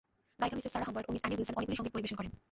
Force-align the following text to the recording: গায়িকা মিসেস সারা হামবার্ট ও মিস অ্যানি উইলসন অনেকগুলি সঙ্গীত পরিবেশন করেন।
গায়িকা 0.39 0.55
মিসেস 0.57 0.71
সারা 0.75 0.85
হামবার্ট 0.87 1.05
ও 1.07 1.11
মিস 1.13 1.21
অ্যানি 1.23 1.35
উইলসন 1.37 1.55
অনেকগুলি 1.57 1.77
সঙ্গীত 1.79 1.93
পরিবেশন 1.95 2.15
করেন। 2.19 2.31